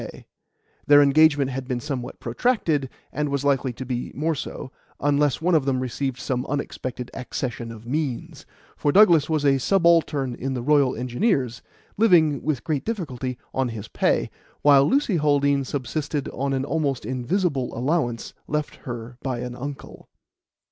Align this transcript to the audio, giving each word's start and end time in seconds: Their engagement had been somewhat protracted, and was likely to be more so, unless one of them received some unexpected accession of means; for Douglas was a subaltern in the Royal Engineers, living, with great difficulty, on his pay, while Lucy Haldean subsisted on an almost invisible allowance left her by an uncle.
Their 0.87 1.03
engagement 1.03 1.51
had 1.51 1.67
been 1.67 1.79
somewhat 1.79 2.19
protracted, 2.19 2.89
and 3.11 3.29
was 3.29 3.43
likely 3.45 3.71
to 3.73 3.85
be 3.85 4.11
more 4.15 4.33
so, 4.33 4.71
unless 4.99 5.43
one 5.43 5.53
of 5.53 5.65
them 5.65 5.79
received 5.79 6.17
some 6.17 6.43
unexpected 6.47 7.11
accession 7.13 7.71
of 7.71 7.85
means; 7.85 8.47
for 8.75 8.91
Douglas 8.91 9.29
was 9.29 9.45
a 9.45 9.59
subaltern 9.59 10.33
in 10.33 10.55
the 10.55 10.63
Royal 10.63 10.95
Engineers, 10.95 11.61
living, 11.97 12.41
with 12.41 12.63
great 12.63 12.83
difficulty, 12.83 13.37
on 13.53 13.69
his 13.69 13.89
pay, 13.89 14.31
while 14.63 14.89
Lucy 14.89 15.17
Haldean 15.17 15.63
subsisted 15.63 16.27
on 16.29 16.51
an 16.51 16.65
almost 16.65 17.05
invisible 17.05 17.77
allowance 17.77 18.33
left 18.47 18.77
her 18.77 19.19
by 19.21 19.41
an 19.41 19.53
uncle. 19.55 20.09